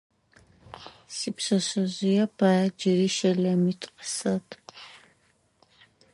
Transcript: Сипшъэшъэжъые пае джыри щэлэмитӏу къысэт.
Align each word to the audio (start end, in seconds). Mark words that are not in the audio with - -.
Сипшъэшъэжъые 1.15 2.25
пае 2.37 2.65
джыри 2.77 3.09
щэлэмитӏу 3.15 3.91
къысэт. 3.97 4.47